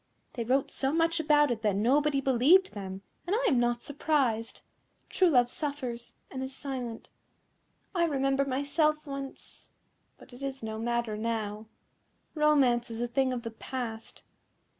[0.33, 4.61] They wrote so much about it that nobody believed them, and I am not surprised.
[5.11, 7.11] True love suffers, and is silent.
[7.93, 9.69] I remember myself once
[10.17, 11.67] But it is no matter now.
[12.33, 14.23] Romance is a thing of the past."